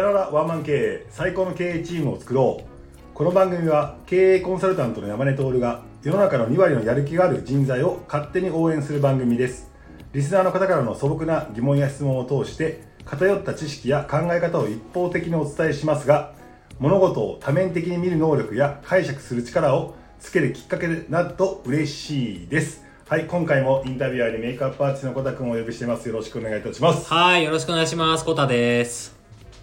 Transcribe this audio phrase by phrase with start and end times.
[0.00, 2.64] さよならワンマン経営最高の経営チームを作ろう。
[3.12, 9.70] この番組は経営コンサルタントの山根徹が世の中の2割のやる気がある人材を勝手に応援する番組です。
[10.14, 16.32] リスナーの方からの素朴な疑問や質問を通して偏った知識や考え方を一方的にお伝えしますが
[16.78, 22.86] 物事を多面的に見る能力や解釈する力をつけるきっかけになると嬉しいです。
[23.06, 26.08] はい今回もインタビュアーにメイクアップアーティストの小田君をお呼びしています。
[26.08, 27.12] よろしくお願いいたします。
[27.12, 28.24] はい、よろしくお願いします。
[28.24, 29.19] コタです。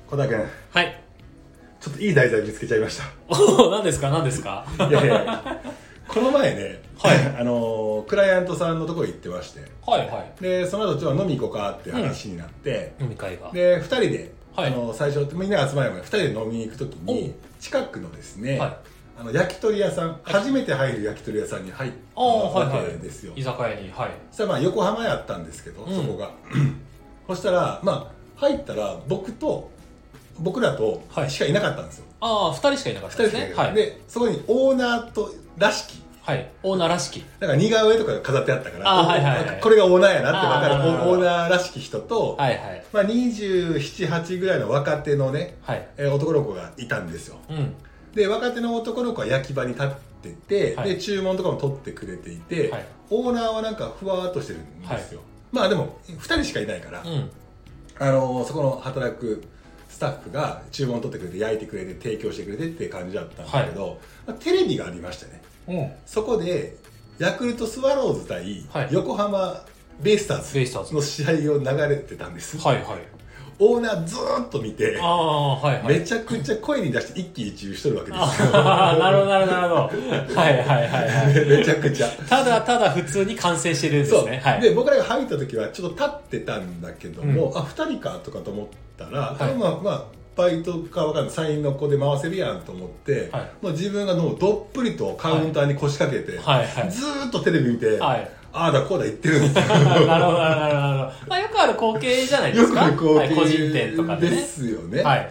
[0.09, 0.37] 小田君。
[0.71, 1.01] はい。
[1.79, 3.03] ちょっといい題材見つけちゃいました。
[3.27, 4.09] お何ですか？
[4.09, 4.65] 何ですか？
[4.89, 5.61] いやいや。
[6.07, 7.17] この前ね、はい。
[7.39, 9.61] あのクライアントさんのところ行ってまして。
[9.85, 13.03] はいはでその後ちょっと飲み行こうかって話になって、い。
[13.03, 13.51] 飲み会が。
[13.51, 14.67] で2人で、はい。
[14.67, 18.77] あの最初みんなが集まる前2人で飲みに行く時にお近くのですね、はい。
[19.19, 22.85] あの焼き鳥屋さん、初めて入る焼き鳥屋さんに入ったああ、はいわはい。
[22.91, 24.11] けですよ、居酒屋に、はい。
[24.31, 25.95] そしたらまあ横浜やったんですけど、うん。
[25.95, 26.31] そこが。
[27.27, 29.69] そしたらまあ入ったら僕と
[30.39, 33.53] 僕らとはいしかいなかったんですよ、ああ、二人しかいなかっ2たですね。
[33.55, 33.73] はい。
[33.73, 36.49] でそこにオーナーとらしきはい。
[36.61, 37.25] オーナーらしき。
[37.39, 42.85] なんか似顔絵とかが飾ってあったからあはいはいはいこれがオーナーやなって分かるオーナーらしき人と、はいはい。
[42.91, 45.87] まあ、278ぐらいの若手のね、はい。
[45.97, 47.75] えー男の子がいたんですようん。
[48.13, 49.89] で若手の男の子は焼き場に立っ
[50.21, 55.21] てて、はいで注文とかも取ってくれていて、はいオーナーはなんかふわーっとしてるんですよ、
[55.53, 57.29] まあでも2人しかいないから、うん。
[57.99, 59.43] あのーそこの働く
[59.97, 65.91] スタッフが注文取ってくれて焼いてくれて提供してくれてって感じだったんだけど、まあ、テレビがありましてねうん。
[66.05, 66.77] そこで
[67.17, 69.65] ヤクルトスワローズ対はい横浜
[69.99, 72.85] ベイスターズの試合を流れてたんです、はいはい。
[73.57, 75.97] オーナーずーっと見てはいはい。
[75.97, 80.39] めちゃくちゃ声に出して一喜一憂しとるわけですよ なるほどなるほどなるほど。
[80.39, 81.45] はいはいはいはい。
[81.57, 84.41] めちゃくちゃただただ普通に観戦してるんですね。
[84.43, 84.61] はい。
[84.61, 90.03] で僕らが入った時はちょっと立ってたんだけども、あ二2人かとかと思ったら、はいまあまあ
[90.35, 96.91] バイトかわかんない社員の子で回せるやんと思って、はいもう自分がもうどっぷりとカウンターに腰掛けて、はいはい。
[96.91, 98.31] ずーっとテレビ見て、はい。
[98.53, 101.27] ああだこうだ言ってるんですよなるほどなるほどなるほど。
[101.27, 102.91] まあよくある光景じゃないでよすか？
[102.93, 104.35] くある光はい、個人景店とかでね。
[104.35, 105.29] ですよね、はい。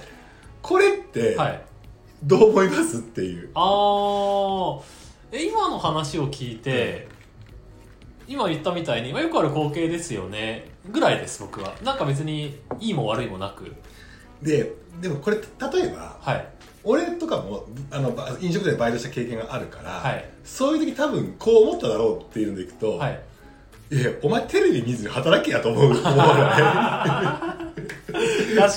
[0.62, 1.60] これってはい。
[2.24, 4.82] どう思いますっていうあー
[5.32, 7.06] え今の話を聞いて、
[8.26, 11.74] 今言ったみたいに、まあ、よくある光景ですよねぐらいです僕は。
[11.82, 13.74] なんか別にいいも悪いもなく。
[14.42, 15.42] ででもこれ例
[15.86, 16.48] えばはい。
[16.84, 20.24] 俺とかもあのば飲食店でバイトした経験があるから、はい。
[20.44, 23.20] そういう時多分こう思っただろうっていうのでいくと、はい。
[23.90, 25.94] いやお前テレビ見ずに働けやと思う。
[26.02, 26.10] 確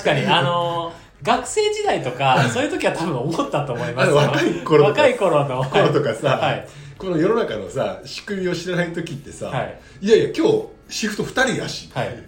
[0.04, 0.26] かに。
[0.26, 4.10] あのー学生時代とかそういう時は多分思ったと思います。
[4.10, 5.62] 若い頃若い頃の。
[5.64, 6.66] 頃とかさ、はい。
[6.96, 9.78] この世の中のさ仕組みを知らない時ってさ、はい。
[10.00, 12.22] いやいや今日シフト2人やし、はい。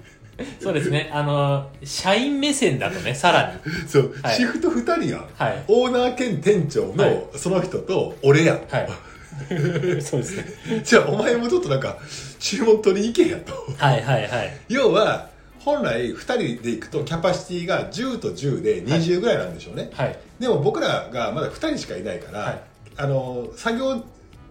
[0.60, 1.10] そうですね。
[1.12, 3.88] あのー社員目線だとねさらに。
[3.88, 4.36] そう、はい。
[4.36, 5.18] シフト2人や。
[5.18, 5.64] ん、はい。
[5.68, 7.10] オーナー兼店長はい。
[7.10, 8.54] のその人と俺や。
[8.54, 8.88] ん、はい。
[10.02, 10.82] そうですね。
[10.84, 11.98] じゃあお前もちょっとなんか
[12.38, 13.52] 注文取りに行けやと。
[13.76, 14.52] はいはいはい。
[14.68, 15.28] 要は
[15.60, 20.18] 本来2人で行くとキャパシティが10と10で20ぐらいなんでしょうね、はい。
[20.40, 22.60] でも僕らがまだ2人しかいないから、はい。
[22.96, 24.04] あの作業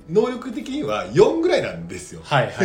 [0.09, 2.21] 能力的には4ぐらいなんですよ。
[2.23, 2.55] はいはい。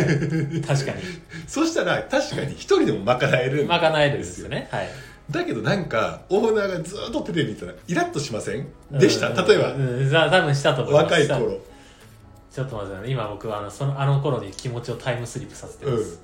[0.61, 1.01] 確かに。
[1.47, 4.67] そしたら確かに1人でも賄えるん賄えるんですよね。
[4.71, 4.89] はい。
[5.29, 8.67] だけどなんかオーナーがずっとテレビ見てたらイラッとしません？
[8.91, 9.29] でした？
[9.29, 10.09] うん例えば、うん。
[10.09, 11.03] ざ多分したと思います。
[11.03, 11.59] 若い頃。
[12.53, 16.17] ちょっと待って今僕はあのそのあの頃に気持ちをタイムスリップさせてます、うん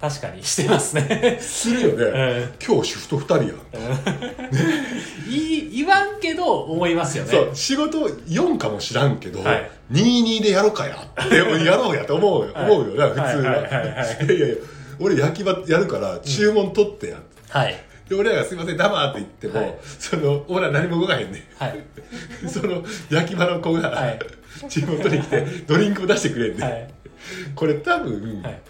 [0.00, 1.38] 確かにしてますね。
[1.40, 2.74] するよね、うん。
[2.74, 3.54] 今日シフト2人やん、
[5.28, 7.30] 言い言わんけど思いますよね。
[7.30, 9.70] そう仕事4かもしらんけど、はい。
[9.92, 10.96] 22でやろうかや。
[10.96, 12.70] って やろうやと思うよ、はい。
[12.70, 13.62] 思うよな普通は,、はい。
[13.62, 13.72] はい。
[13.72, 13.90] はい。
[13.90, 14.56] はいいやいや
[15.00, 17.16] 俺焼き場やるから注文取ってや、
[17.48, 17.74] はい。
[18.08, 19.78] で俺らが「すいません黙って言っても、はい。
[19.98, 22.46] その俺ら何も動かへんねはい。
[22.46, 24.18] ん その焼き場の子が、はい。
[24.68, 26.88] 注文取りに来てドリンクを出してくれんねん、はい。
[27.54, 28.60] これ多分、はい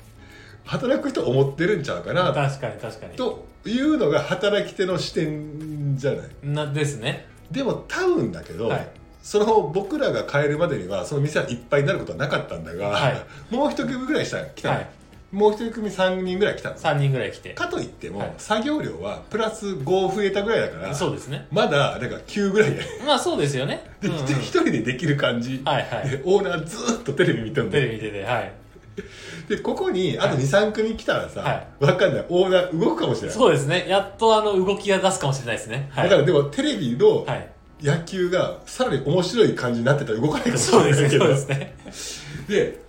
[0.64, 3.16] 働く人思ってるんちゃうかな確かに確かに。
[3.16, 6.26] というのが働き手の視点じゃない。
[6.42, 7.26] なですね。
[7.50, 8.88] でも多分だけど、はい。
[9.22, 13.54] その僕らが帰るまでにはその店はいっぱいになることはなかったんだが、はい。
[13.54, 14.88] もう一組ぐらいした来たの、はい。
[15.32, 17.54] もう一組3人ぐらい来たの？3人ぐらい来て。
[17.54, 18.34] かといっても、はい。
[18.38, 21.46] 作業量はプラス5増えたぐらいだからそうですね。
[21.50, 24.24] まだなんか9ぐらいやねまあそうですよね、でうんうん。
[24.24, 26.10] 一人でできる感じ、はいはい。
[26.10, 28.52] でオーナーずーっとテレビ見てるんでテレビ見ててはい
[29.48, 32.26] でここにあと23組来たらさ、はわかんない。
[32.28, 33.36] オーナー動くかもしれない。
[33.36, 33.86] そうですね。
[33.88, 35.88] やっとあの動きが出すかもしれないですね。
[35.92, 36.08] はい。
[36.08, 37.48] だからでもテレビのはい。
[37.82, 41.28] 野球がさらに面白い感じになってたら動かないかもしれないけど。
[41.28, 42.48] ですねそうですね。
[42.48, 42.80] で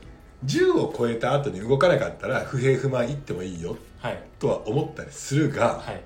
[0.46, 3.78] 10 を超えた後に動かなかったら不平不満言ってもいいよ。
[4.00, 4.20] はい。
[4.40, 6.02] とは思ったりするがはい。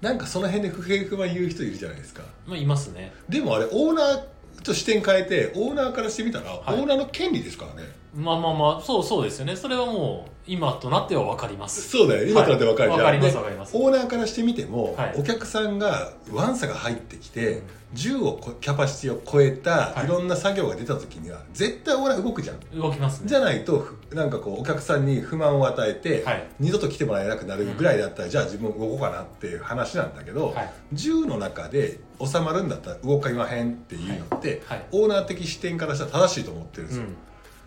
[0.00, 2.24] なんかその辺で不平不満言う人いるじゃないですか。
[2.46, 3.12] まあいますね。
[3.28, 4.22] でもあれオーナー
[4.64, 6.56] と視点変えてオーナーからしてみたら、い。
[6.56, 9.56] オーナーの権利ですからねまあまあまあそうそうですよね。
[9.56, 11.88] それはもう今となっては分かります。
[11.88, 13.16] そうだよ今となって分かるじゃん、はい。
[13.16, 13.76] わかりますでわかります。
[13.76, 15.14] オーナーからしてみても、はい。
[15.16, 17.62] お客さんがワンサが入ってきて、うん。
[17.94, 20.04] 10をこキャパシティを超えたはい。
[20.04, 22.60] いろんな作業が出た時には絶対オーナー動くじゃん。
[22.78, 23.28] 動きますね。
[23.28, 26.44] じゃないとふなんかこうお客さんに不満を与えて、はい。
[26.60, 30.72] 二度と来てもらえなくなるぐらいだったら、じゃあ自分動こうかなっていう話なんだけど、はい。
[30.92, 34.84] 10の中で収まるんだったら動かまへんっていうのって、はい。
[34.92, 37.16] オーナー的視点からしたら正しいと思ってるんですよ、うん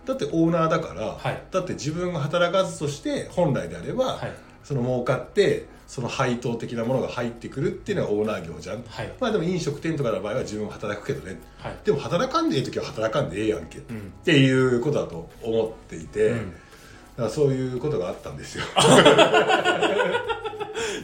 [0.05, 1.43] だってオーナーだから、はい。
[1.51, 4.33] だって自分が働かずとして本来であれば、はい。
[4.63, 9.13] その儲かってその配当的なものが入ってくるっていうのがオーナー業じゃん、はい。
[9.19, 11.39] まあでも飲食店とかの場合は自分も働くけどね。
[11.57, 11.75] はい。
[11.83, 16.51] でも働かんでいい時は働かんでええやんけ、っうんていうことだと思っていて、うん。
[16.51, 16.55] だ
[17.17, 18.65] からそういうことがあったんですよ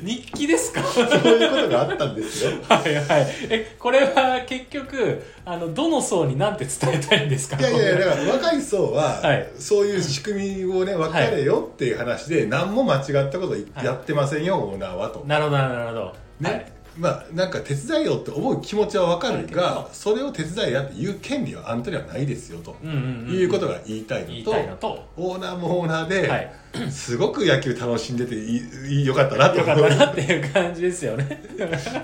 [0.04, 0.82] 日記ですか？
[0.84, 2.52] そういうことがあったんですよ。
[2.68, 3.28] はいはい。
[3.50, 7.58] えこれは結局あのどの層に何て伝えたいんですか？
[7.60, 9.50] いやいやいやだから若い層は、はい。
[9.58, 15.24] そういう仕組みをね分かれよっていう話で、何も間違ったこといはいやってませんよ、オーナーはと。
[15.26, 16.16] なるほどなるほど。
[16.40, 16.50] ね。
[16.50, 25.06] はいまあなんか手伝いよって思う気持ちは分かるはいがそれを手伝いやって言う権利はあんたにはないですよと、いうことが言いたい言いのとたいのと。
[25.16, 26.52] オーナーもオーナーで、はい。
[26.90, 29.58] すごく野球楽しんでていいいよかったなと。
[29.58, 31.44] よか思うったなっていう感じですよね。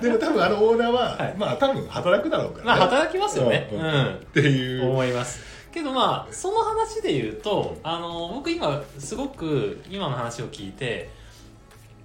[0.01, 1.35] でも多分あのオーナーは、はい。
[1.37, 3.69] まあ多分働くだろうから、まあ働きますよね。
[3.73, 3.79] うん。
[3.79, 4.05] うん。
[4.13, 4.89] っていう。
[4.89, 5.39] 思います。
[5.71, 11.09] けどまあその話で言うとあの僕今すごく今の話を聞いて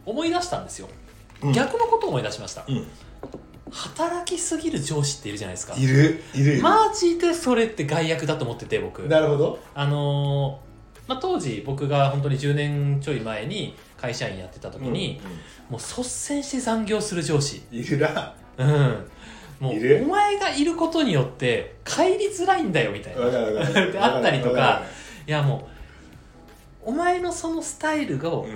[0.04, 1.01] 思い出したんですよ、うん
[1.54, 2.86] 逆のことを思い出しました、うん。
[3.70, 5.74] 働きすぎる上司っているじゃないですか。
[5.76, 9.02] いるいるマジでそれって害悪だと思ってて僕。
[9.08, 9.58] なるほど。
[9.74, 10.72] あのー
[11.08, 15.20] まあ、当時僕が本当に10年ちょい前に会社員やってた時に、
[15.68, 17.62] もう率先して残業する上司。
[17.70, 18.34] いるな。
[18.58, 19.10] うん。
[19.60, 19.74] もう
[20.04, 23.22] お前がいることによって帰りづらいんだよみたいな。
[24.04, 24.82] あったりとか。
[25.26, 25.68] いやも
[26.84, 28.46] うお前のそのスタイルを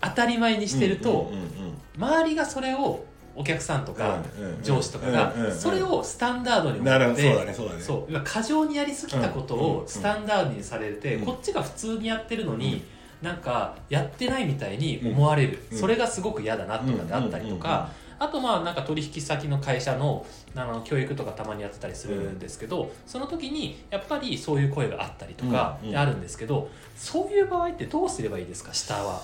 [0.00, 1.61] 当たり前にしてると、うんうんうん
[1.96, 3.04] 周りがそれを
[3.34, 4.22] お客さんとか
[4.62, 7.80] 上司とかがそれをスタンダードに思ってそうだねそうだね。
[7.80, 11.24] そう要は過剰にやりすぎたことをスタンダードにされて、うん。
[11.24, 12.82] こっちが普通にやってるのに、
[13.22, 15.78] なんかやってないみたいに思われる、うん。
[15.78, 28.74] それがすごく嫌だなとかであったりとか、あとまあなんか取引先の会社のあの教育とかたまにやってたりするんですけど、その時にやっぱりそういう声があったりとかあるんですけど、そういう場合ってどうすればいいですか？
[28.74, 29.22] 下は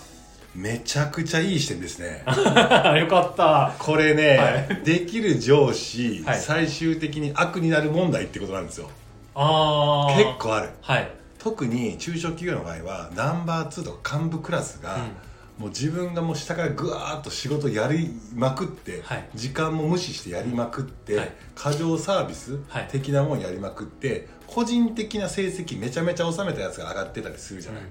[0.55, 2.25] めちゃくちゃいい視点ですね。
[2.99, 3.75] よかった。
[3.79, 6.39] これね、はできる上司、はい。
[6.39, 8.91] 最終的に悪になる問題ってことなんですよ。
[9.35, 10.17] あー。
[10.17, 10.71] 結構ある。
[10.81, 14.99] はい、特に中小企業の場合はナンバー2とか幹部クラスが、
[15.59, 19.29] もう自分がもう下からぐわーっと仕事やりまくって、はい。
[19.35, 21.33] 時間も無視してやりまくって、はい。
[21.55, 22.89] 過剰サービスはい。
[22.91, 27.83] 的なもんやりまくって、個人的な成績めちゃめちゃ収めたやつが上がってたりするじゃない、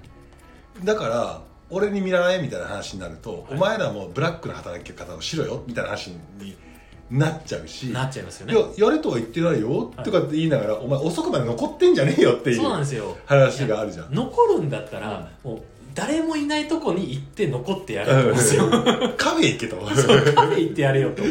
[0.84, 1.40] だから
[1.70, 3.42] 俺に見習えみたいな話になると、はい。
[3.52, 6.56] お前らもブラックな働き方をしろよみたいな話に
[7.10, 8.54] なっちゃうしなっちゃいますよね。
[8.54, 10.04] いややれとは言ってないよ、はい。
[10.04, 12.72] とかって言いながらお前遅くまで残ってんじゃねえよっていそう
[13.26, 14.14] 話があるじゃん。
[14.14, 15.62] 残るんだったら、もう
[15.98, 18.70] 誰もいないとこに行って残ってやれと思うんですよ。
[19.16, 19.76] カフェ行けと。
[19.96, 21.24] そうカフェ行ってやれよと。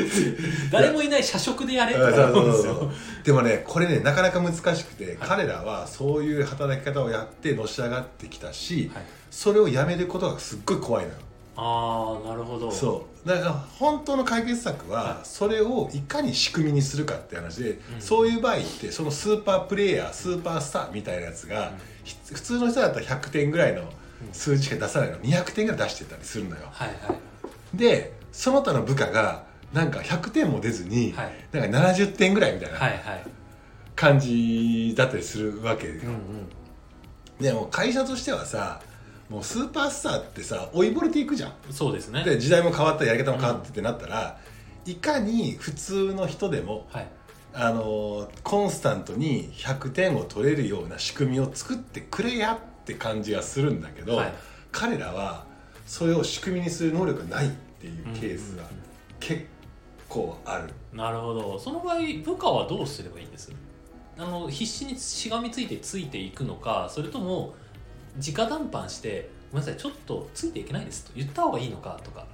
[0.70, 2.52] 誰もいない社食でやれと思うん。
[2.52, 2.92] ですよ
[3.24, 5.18] でもねこれねなかなか難しくて、はい。
[5.22, 9.06] 彼らはそういう働き方をやってのし上がってきたし、はい。
[9.32, 11.18] それをやめることがすっごい怖いのよ。
[11.56, 12.70] ああなるほど。
[12.70, 13.28] そう。
[13.28, 15.26] だから本当の解決策ははい。
[15.26, 17.80] それをいかに仕組みにするかって話で、ん。
[18.00, 21.72] そういう場合ってそのスーパープレイヤースーパースターみたいなやつが、
[22.04, 23.84] ひ普通の人だったら100点ぐらいの
[24.32, 25.18] 数字しか出さないの。
[25.20, 26.68] 200点ぐらい出してたりするのよ。
[26.72, 27.78] はいはい。
[27.78, 31.34] でその他の部下がなんか100点も出ずに、はい。
[31.52, 32.80] なんか70点ぐらいみたいな
[33.96, 35.88] 感じだったりするわけ。
[35.88, 36.50] よ、うんうん。
[37.40, 38.82] でも会社としてはさ
[39.30, 41.54] もうスーパースターってさ追いぼれていくじゃん。
[41.70, 42.24] そうですね。
[42.24, 44.40] で時代も変わったやり方も変わってってなったら、
[44.86, 47.08] いかに普通の人でも、はい。
[47.54, 54.34] あのーコンスタントに100点を取れるような仕組みを作ってくれやって感じがするんだけど、はい。
[54.72, 55.46] 彼らは
[55.86, 58.64] それを仕組みにする能力がないっていうケースが
[59.20, 59.46] 結
[60.10, 61.60] 構ある、なるほど。
[61.60, 63.52] その場合部下はどうすればいいんです？
[64.18, 67.54] あの必死にしがみついてついていくのかそれとも
[68.18, 72.26] 直談判して「ごめんなさいちょっとついていけないです」と言った方がいいのかとか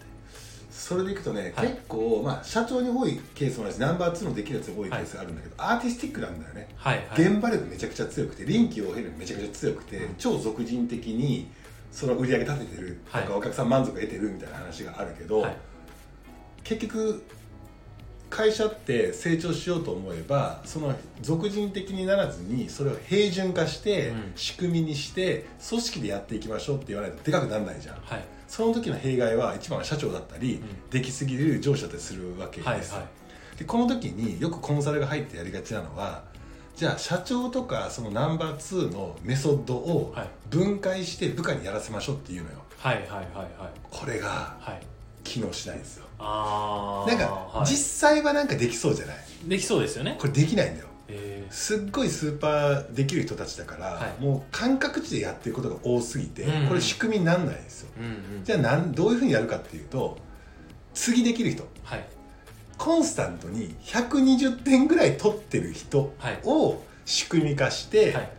[0.73, 1.67] それでいくとね、はい。
[1.67, 7.21] 結構、まあ、社長に多いケースもあるしナンバー2のできるやつが多いケースがあるんだけど、アーティスティックなんだよね、はいはい。
[7.21, 10.15] 現場力めちゃくちゃ強くて臨機応変力めちゃくちゃ強くて、うん。
[10.15, 11.47] 超俗人的に
[11.91, 13.29] その売り上げ立ててるとか、はい。
[13.29, 15.57] お客さん満足得てるみたいな話があるけど、はい。
[16.63, 17.23] 結局
[18.33, 24.31] 会社って成長しようと思えばその俗人的にならずにそれを平準化して、うん。
[24.35, 27.95] 仕組みにして組織でやっていきましょうって言わないとでかくならないじゃん。
[27.97, 28.23] はい。
[28.47, 30.61] その時の弊害は一番は社長だったり、ん。
[30.89, 33.07] できすぎる上司だったりするわけです、はいは
[33.55, 33.59] い。
[33.59, 36.23] でこの時によくコンサルが入ってやりがちなのは
[36.75, 40.27] じゃあ社長とかそのナンバー2のメソッドをはい。
[40.49, 42.63] 分解して部下にやらせましょうっていうのよ。
[42.77, 43.17] はいはいはい
[43.61, 43.79] はい。
[43.91, 44.81] これがはい。
[45.23, 47.77] 機能しないんですよああなんか、はい、実
[48.09, 49.17] 際はなんかできそうじゃない？
[49.47, 50.15] できそうですよね。
[50.19, 50.87] これできないんだよ。
[51.09, 54.21] えすっごいスーパーできる人たちだから、はい。
[54.23, 56.61] もう感覚値でやってることが多すぎて、うん。
[56.63, 57.89] うんこれ仕組みにならないんですよ。
[57.99, 58.43] ー、うんうん。
[58.43, 60.17] じゃあなんどういうふうにやるかっていうと
[60.93, 61.67] 次できる人。
[61.83, 62.05] はい。
[62.77, 66.39] コンスタントに120点ぐらい取ってる人はい。
[66.45, 68.29] を仕組み化して、はい。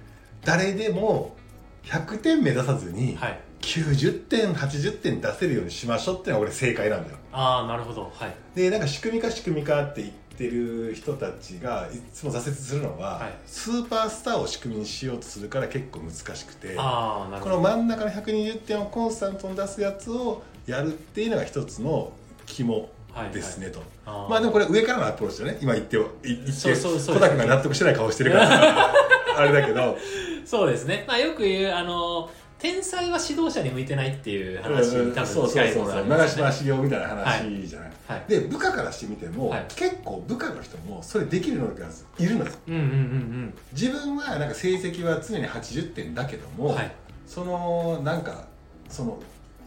[0.42, 1.36] 誰でも
[1.84, 7.16] 100点目指さずにはい90点80点出せるようにしましょうっていうのが俺正解なんだよ。
[7.32, 8.12] ああなるほど。
[8.14, 8.34] はい。
[8.54, 13.32] でなんか仕組み化仕組み化って言ってる人たちがいつも挫折するのは、はい。
[13.46, 17.56] スーパースターを仕組みにしようとするから結構難しくてああなるほど。
[17.56, 22.12] この真ん中の120点をコンスタントに出すやつをやるっていうのが一つの
[22.46, 22.88] 肝
[23.32, 24.28] ですねと、あー。
[24.28, 25.58] まあでもこれ上からのアプローチだね。
[25.60, 28.92] 今言って言ってそうそうそう小田君が納得してない顔してるから。
[29.38, 29.96] あれだけど。
[30.44, 31.04] そうですね。
[31.08, 32.28] まあよく言うあの
[32.64, 36.42] 天才は指導者に向いてないっていう話に多分近いものがありますね。
[36.42, 38.24] 長島茂雄みたいな話じゃない、はい。
[38.26, 39.66] で部下からしてみても、はい。
[39.76, 46.92] 結構部下の人もそれできる能力がいるのようんうんうん自分はなんか成績は常に80点だけども、うんはい。
[47.26, 48.46] そのなんか
[48.88, 49.18] その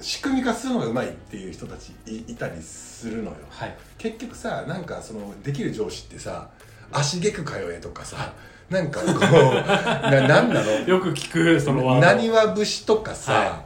[0.02, 3.38] 仕組み化するのがうまいっていう人たちいいたりするのよ。
[3.52, 3.78] はい。
[4.00, 6.50] 結局さなんかそのできる上司ってさ
[6.92, 8.34] 足げく通えとかさ、は
[8.70, 10.72] なんかこうななんなの？
[10.88, 12.08] よく聞くそのワード。
[12.08, 13.64] なにわ節とかさ、は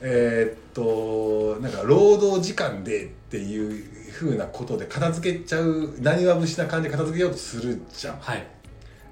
[0.00, 8.18] えーっとなんか労働時間でっていうふうなことで片付けちゃうなにわ節な感じで片付けようとするじゃん。
[8.20, 8.46] はい。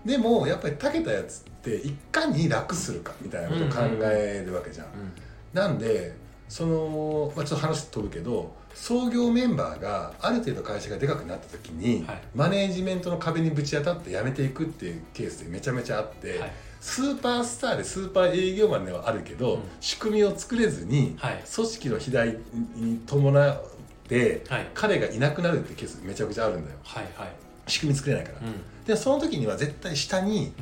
[0.05, 5.13] でもやっぱりたけたやつっていかに楽するかみたいなことを考えるわけじゃん、うん。
[5.53, 6.15] なんで
[6.49, 12.21] その、まあ、ちょっと話飛ぶけど創業メンバーがある程度会社がでかくなった時に、はい。
[12.35, 16.53] マネージメントの壁にぶち当たって辞めていくっていうケースでめちゃめちゃあって、はい。
[16.81, 19.61] スーパースターでスーパー営業マンではあるけど、うん。
[19.81, 21.43] 仕組みを作れずに、はい。
[21.53, 22.29] 組織の肥大
[22.77, 23.63] に伴っ
[24.09, 24.71] てはい。
[24.75, 26.77] 彼がいなくなるってケースめちゃくちゃあるんだよ。
[26.85, 27.29] はいはい。
[27.67, 28.85] 仕組み作れないから、うん。
[28.85, 30.53] でその時には絶対下に、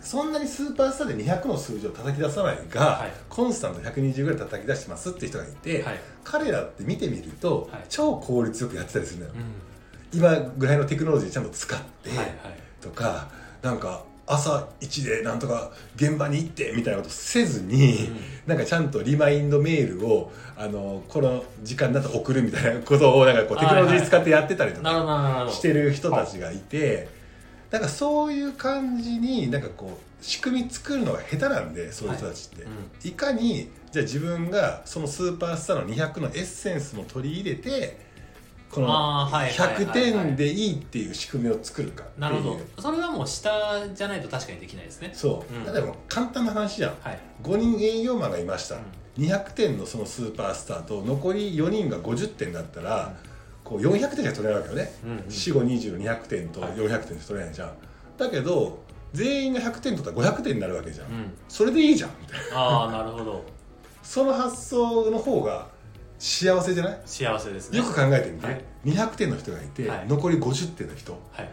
[0.00, 3.12] そんなにスーパースターで200の数字を叩き出さないが、はい。
[3.28, 6.00] コンスタント120ぐらい叩き出してますって人がいて、はい。
[6.24, 7.84] 彼らって見てみると、はい。
[7.88, 9.32] 超効率よくやってたりするのよ、
[10.12, 10.18] うん。
[10.18, 12.28] 今ぐらいのテクノロジーちゃんと使って、はいはい。
[12.80, 13.28] とか
[13.62, 18.16] なんか朝一でなんとか現場に行ってみたいなことせずに、うん。
[18.46, 27.19] なんかちゃんとリマインドメールをあのこの時間だと送るみたいなことをなんかこうテクノロジー使ってやってたりとかしてる人たちがいて
[27.70, 33.08] なんかそういう感じになんかこう仕組み作るのが下手なんでそういう人たちって、うん。
[33.08, 38.10] いかにじゃあ自分がそのスーパースターの200のエッセンスも取り入れて
[38.70, 39.86] このあーはいはいはいはい。
[39.86, 42.82] 100点でいいっていう仕組みを作るかなるほど。
[42.82, 43.50] それはもう下
[43.94, 45.10] じゃないと確かにできないですね。
[45.12, 45.64] そう、うん。
[45.72, 46.94] 例えば簡単な話じゃん。
[47.00, 47.18] はい。
[47.42, 48.78] 5人営業マンがいました、う
[49.20, 49.24] ん。
[49.24, 53.16] 200点のそのスーパースターと残り4人が50点だったら、
[53.70, 55.18] こう400点取れないわけよね、うんうん。
[55.20, 56.72] 4520の200点とはい。
[56.72, 57.72] 400点で取れないじゃん、
[58.18, 61.32] だけど全員が100点取ったら500点になるわけじゃん、うん。
[61.48, 62.58] それでいいじゃんみたいな。
[62.58, 63.44] ああなるほど。
[64.02, 65.68] その発想の方が
[66.18, 67.00] 幸せじゃない？
[67.06, 67.78] 幸せですね。
[67.78, 68.64] よく考えてみて、はい。
[68.84, 70.06] 200点の人がいて、はい。
[70.08, 71.12] 残り50点の人。
[71.32, 71.50] はい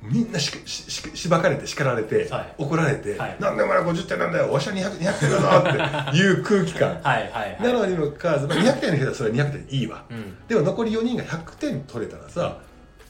[0.00, 2.54] みんなししししばかれて叱られて、はい。
[2.58, 3.36] 怒られて、はい。
[3.40, 6.88] なんでお前ら50点なんだよわしは 200, 200点だぞっていう空気感。
[7.02, 7.62] はいはいはい。
[7.62, 10.04] なのにもかかわらず、まあ、200点の人はそれは200点いいわ。
[10.10, 10.36] うん。
[10.46, 12.58] でも残り4人が100点取れたらさ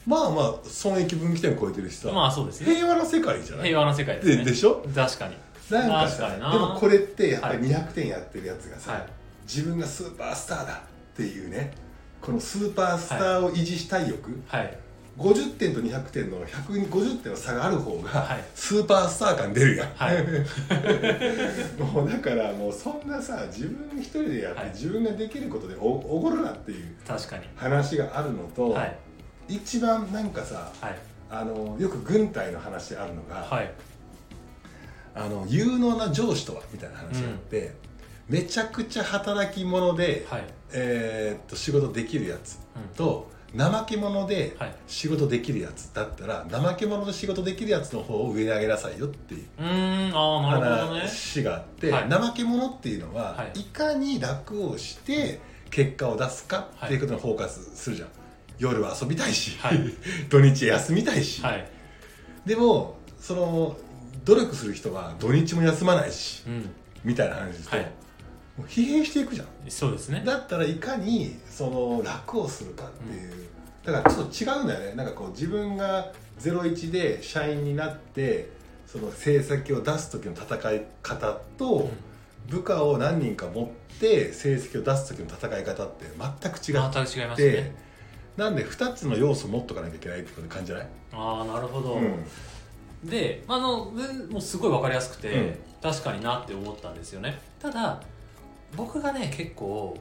[0.07, 3.67] まあまあ損益分岐点超えてるしさ、まあそうですね平和な世界じゃない？
[3.67, 4.37] 平和な世界ですね。
[4.37, 4.83] ででしょ？
[4.95, 5.37] 確かに。
[5.69, 6.51] なんかさ確かにな。
[6.53, 9.03] でもこれってやっぱりは200点やってるやつがさ、はい。
[9.47, 11.71] 自分がスーパースターだっていうね
[12.21, 14.77] このスーパースターを維持したい欲、はい
[15.19, 18.43] 50点と200点の150点の差がある方が、はい。
[18.55, 20.23] スーパースター感出るやん、はい。
[21.93, 24.69] もうだからもうそんなさ自分一人でやって、はい。
[24.69, 27.43] 自分ができることでおおごるなっていう確かに。
[27.55, 28.97] 話があるのと、はい。
[29.49, 30.97] 一番なんかさはい。
[31.29, 33.71] あのよく軍隊の話あるのが、はい。
[35.13, 37.73] あの有能な上司とはみたいな話があって、
[38.29, 40.43] めちゃくちゃ働き者で、はい。
[40.71, 42.95] えーっと仕事できるやつうん。
[42.95, 44.75] と、怠け者ではい。
[44.87, 52.09] 仕事できるやつだったら怠け者で仕事できるやつの方を上に上げなさいよっていう話があって、はい。
[52.09, 53.59] 怠け者っていうのは、はい。
[53.59, 55.39] い、かに楽をして
[55.71, 58.09] 結果を出すかっていうことにフォーカスするじゃん、
[58.57, 59.79] 夜は遊びたいし、はい。
[60.29, 61.67] 土日休みたいし、はい。
[62.45, 63.77] でもその
[64.25, 66.69] 努力する人は土日も休まないしうん。
[67.03, 67.91] みたいな話ですと、はい
[68.59, 69.47] もう疲弊していくじゃん。
[69.69, 70.21] そうですね。
[70.25, 73.31] だったらいかにその楽をするかっていう、
[73.85, 74.95] だからちょっと違うんだよね。
[74.95, 76.11] なんかこう自分が
[76.41, 78.49] 01で社員になって
[78.85, 81.89] その成績を出す時の戦い方と、
[82.49, 86.05] 部下を何人か持って成績を出す時の戦い方って
[86.41, 87.75] 全く違全っく違いますて、ね。
[88.35, 92.25] なんで2つの要素を持っとかなきゃいけないって感じじゃない、ああなるほど、うん。
[93.09, 95.55] であのでもうすごい分かりやすくて、うん。
[95.81, 97.39] 確かになって思ったんですよね。
[97.57, 98.01] ただ
[98.75, 99.97] 僕がね結構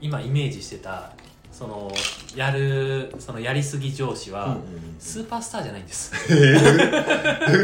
[0.00, 1.12] 今イメージしてた
[1.50, 1.90] その
[2.34, 4.58] やるそのやりすぎ上司は、
[4.98, 6.12] スーパースターじゃないんです。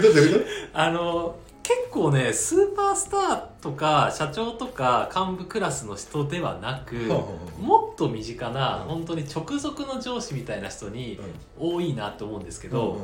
[0.72, 6.96] あの結構ねスーパースターとか社長とか幹部クラスの人ではなく
[7.60, 8.88] もっと身近なうん。
[8.88, 11.20] 本当に直属の上司みたいな人に
[11.58, 12.98] と、多いなと思うんですけど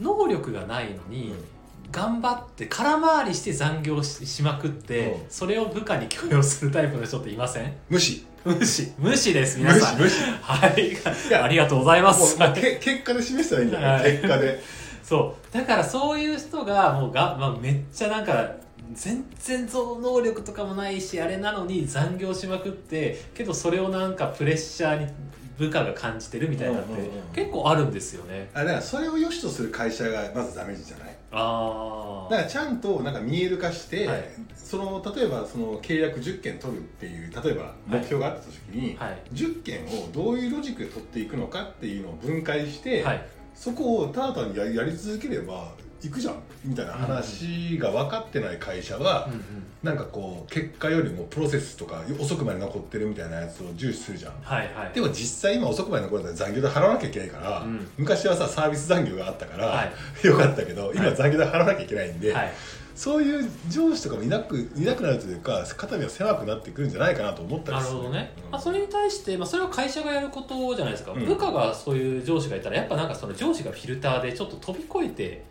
[0.00, 1.59] 能力がないのにうん
[1.90, 5.20] 頑張って空回りして残業ししまくってうん。
[5.28, 7.72] それを部下に強要するタイプの人っていません？
[7.88, 8.24] 無視。
[8.44, 8.92] 無視。
[8.98, 9.96] 無視です皆無さん。
[9.96, 10.22] 視無視。
[10.40, 10.96] はい。
[11.42, 12.38] ありがとうございます。
[12.38, 14.12] もうもうけ結果で示したらいいんじゃない、はい。
[14.12, 14.60] 結果で。
[15.02, 15.54] そう。
[15.54, 18.52] だからそういう人がもうが、まあ、めっちゃなんか
[18.92, 25.12] 全然その能力とかもないしあれなのに残業しまくってけどそれをなんかプレッシャーに
[25.58, 27.10] 部下が感じてるみたいなのってうんうんうん。
[27.34, 28.50] 結構あるんですよね。
[28.54, 31.16] あだからそれを良しとする会社がまずダメじゃない？
[31.32, 34.24] ああだからちゃんとなんか見える化して、はい。
[34.54, 39.22] その例えばその契約10件取るっていう例えば目標があった時に、はい。
[39.32, 43.26] 10件をどういうロジックで取っていくのかっていうのを分解して、はい。
[43.54, 49.40] そこをただ単にややり続ければいくじゃんみたいな話が分かってない会社は、うんうん。
[49.82, 54.32] なんかこう結果よりもプロセスとか遅くまで残ってるみたいなやつを重視するじゃん。
[54.42, 54.94] はいはい。
[54.94, 57.88] でも実際今遅くまで残れたら残業で払わなきゃいけないから、うん。
[57.98, 59.84] 昔はさサービス残業があったから、は
[60.22, 61.16] よかったけど今はい。
[61.16, 62.52] 残業で払わなきゃいけないんで、はい。
[62.94, 67.94] そういう上司とかもいなくいなくなるというか肩身が狭くなってくるんじゃないかなと思ったりする。
[67.94, 68.50] なるほどね、うん。
[68.50, 71.24] まあ、それに対して、まあ、それは会社がやることじゃないですか、うん。
[71.24, 75.49] 部下がそういう上司がいたらやっぱなんかその上司がフィルターでちょっと飛び越えて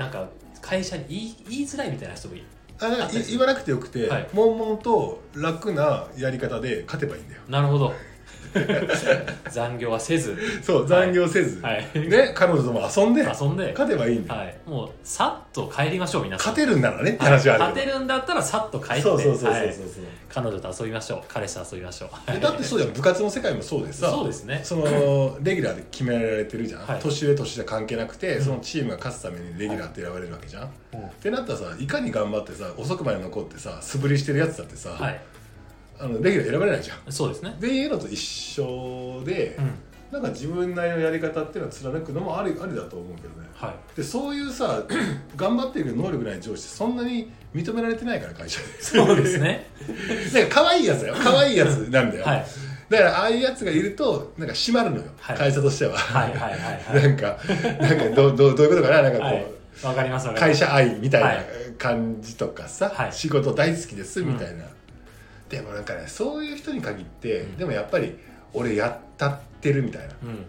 [0.00, 0.26] なんか
[0.62, 2.42] 会社に言い言いづらいみたいな人もい
[2.78, 4.28] あだからい言わなくてよくて、はい。
[4.32, 7.42] 悶々と楽なやり方で勝てばいいんだよ。
[7.46, 7.92] なるほど
[9.50, 10.36] 残業はせず。
[10.62, 11.88] そう残業せず、はい。
[11.94, 13.22] ね彼女とも遊んで。
[13.22, 14.34] 遊んで、勝てばいいんだ。
[14.34, 16.52] よ、はい、もうさっと帰りましょう皆さん。
[16.52, 17.32] 勝てるんならねってはい。
[17.32, 19.02] 話はあるけ勝てるんだったらさっと帰って。
[19.02, 19.74] ど、そうそうそうそうそう、はい。
[20.28, 21.22] 彼女と遊びましょう。
[21.28, 22.10] 彼氏と遊びましょう。
[22.28, 24.10] えだってそうじゃん部活の世界もそうでさ。
[24.10, 24.60] そうですね。
[24.64, 24.84] その
[25.42, 27.00] レギュラーで決められてるじゃん、はい。
[27.00, 28.44] 年上年下関係なくて、うん。
[28.44, 31.00] そのチームが勝つためにレギュラーって選ばれるわけじゃん、うん。
[31.00, 35.20] ってなったらさいかに頑張ってさ遅くまで残ってさ素振りしてるやつだってさ、はい
[36.00, 37.12] あのレギュラー選ばれないじゃん。
[37.12, 37.56] そうですね。
[37.60, 39.74] でいうのと一緒で、うん。
[40.10, 43.48] なんか自分なりのやり方っていうのを貫くのもありありだと思うけどね。
[43.54, 43.96] はい。
[43.96, 44.82] でそういうさ
[45.36, 48.82] 頑張ってるけど能力ない上司ってそんなに認められてないから会社で。
[48.82, 49.70] そうですね。
[50.34, 51.14] なんか可愛いやつだよ。
[51.22, 52.46] 可愛いやつなんだよ、はい。
[52.88, 55.36] だからああいうやつがいるとなんか締まるのよ、はい。
[55.36, 56.50] 会社としては、はいはいはい
[56.94, 57.02] はい。
[57.02, 57.38] なんか
[57.80, 59.02] なんかどうどうどういうことかな？
[59.02, 59.46] なんかこう、はい。
[59.84, 61.46] わかります会社愛みたいはない。
[61.78, 63.12] 感じとかさ、はい。
[63.12, 64.64] 仕事大好きですみたいな、
[65.50, 67.56] でもなんかねそういう人に限って、うん。
[67.58, 68.16] でもやっぱり
[68.54, 70.14] 俺やったってるみたいな。
[70.22, 70.46] うん。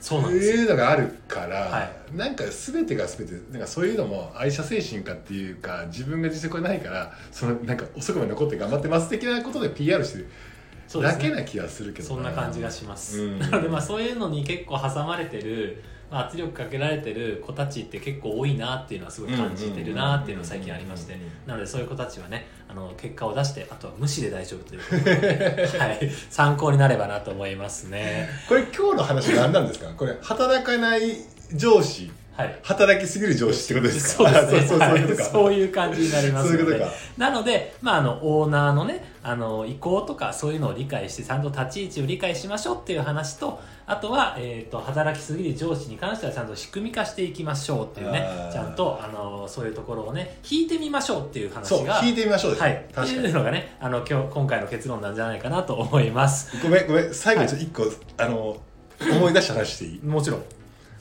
[0.00, 0.54] そうなんですよ。
[0.62, 11.02] いうのがあるから、はなんか全てが全てなんかそういうのも愛社精神かっていうか自分が実力がないからそのなんか遅くまで残って頑張ってます的なことで PR してるね。
[11.02, 13.38] だけな気がするけどそんな感じがします、うん。
[13.38, 21.16] な のでまあそういうのに結構挟まれてる、まあ、圧力かけられてる子たちって結構多いなっていうのはすごい感じてるなっていうのが最近ありまして。
[21.46, 28.28] なのでそういう子たちはねあの結果を出してあとは無視で大丈夫ということで、 はい、参考になればなと思いますね。
[28.48, 29.88] これ今日の話何なんですか？
[29.96, 31.16] これ働かない
[31.54, 32.58] 上司はい。
[32.62, 34.30] 働きすぎる上司ってことですか？
[34.30, 34.68] そうですね。
[34.68, 35.32] そうそうそういうことか、はい。
[35.32, 36.96] そういう感じになりますのでそういうことか。
[37.18, 48.52] なので、まあ、あのオーナーのねあの意向とかそういうのを理解してちゃんと立ち位置を理解しましょうっていう話とあとは、えー、と働きすぎる上司に関してはちゃんと仕組み化していきましょうっていうねあー。
[48.52, 53.18] ちゃんとあのそういうところをね引いてみましょうっていう話そうが聞いてみましょうですはい、って確かに。
[53.26, 56.56] いうのがねあの今日今回の結論なんじゃないかなと思います。
[56.62, 57.12] ごめんごめん。
[57.12, 58.56] 最後にちょっと一個、あの
[59.00, 60.00] 思い出した話していい？
[60.04, 60.44] もちろん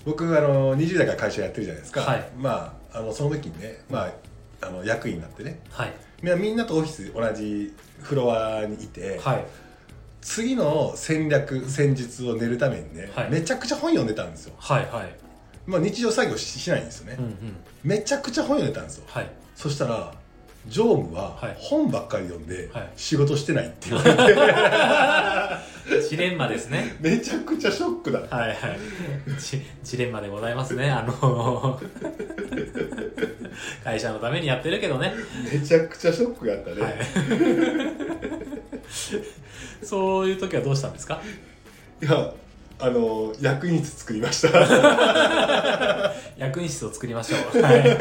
[0.05, 2.29] 僕あの20代から会社やってるじゃないですか、はい。
[2.37, 4.13] まああのその時にね、まあ、
[4.61, 5.59] あの役員になってね。
[5.71, 5.93] はい。
[6.21, 9.45] みんなみんなとオフィス同じフロアにいて、はい。
[10.21, 13.29] 次の戦略戦術を練るためにね、はい。
[13.29, 15.15] めちゃくちゃ本読んでたんですよ、はいはい。
[15.65, 17.57] まあ、日常作業ししないんですよね、うんうん。
[17.83, 19.05] めちゃくちゃ本読んでたんですよ。
[19.07, 19.29] はい。
[19.55, 20.13] そしたら
[20.67, 21.57] 常務ははい。
[21.57, 22.89] 本ばっかり読んではい。
[22.95, 24.17] 仕事してないって言われて、
[26.09, 26.95] ジレンマですね。
[26.99, 28.21] めちゃくちゃショックだ。
[28.21, 28.57] はいはい。
[29.39, 30.89] ジジレンマでございますね。
[30.89, 31.79] あの
[33.85, 35.13] 会社のためにやってるけどね、
[35.53, 36.93] めちゃくちゃショックがあったね、はい、
[39.85, 41.21] そういう時はどうしたんですか？
[42.01, 42.33] い、や
[42.79, 44.59] あの役員室作りました。
[46.37, 47.83] 役員室を作りましょう、はい。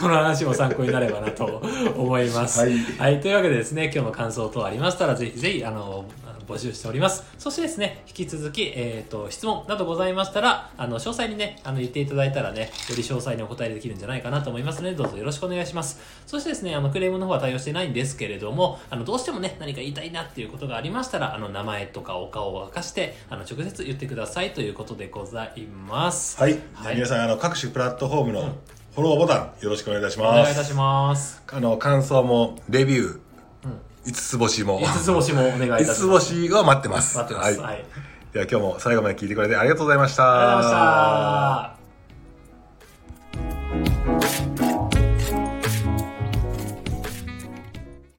[0.00, 1.62] この話も参考になればなと
[1.96, 2.60] 思います。
[2.98, 3.20] はい。
[3.20, 6.04] というわけでですね、今日の感想等ありましたら、ぜひぜひ、あの、
[6.46, 7.24] 募集しております。
[7.38, 16.00] そしてですね、引き続き、えっ、と、質問などございましたら、あの、詳細にね、あの、言っていただいたらね、より詳細にお答えできるんじゃないかなと思いますので、どうぞよろしくお願いします。
[16.26, 26.40] そしてですね、あの、クレームの方は対応してないんですけれども、あの、どうしてもね、何か言いたいなっていうことがありましたら、あの、名前とかお顔を明かして、あの、直接言ってくださいということでございます。
[26.40, 28.42] はい、はい皆さんあの各種プラットフォームの
[28.94, 31.42] フォローボタンよろしくお願いいたしおます願いいたします。
[31.52, 33.20] あの感想もレビューうん
[34.04, 36.00] 5つ星も五つ星もお願いいたし5ます。
[36.00, 37.58] つ星は待ってます待ってます。
[37.58, 37.76] ははい。
[37.76, 37.84] ありい、
[38.32, 40.70] では今日も最後まで聞いてくれてありがとうございましたがとうございまし
[41.78, 41.83] た。